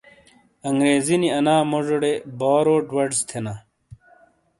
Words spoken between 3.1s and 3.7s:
تھینا۔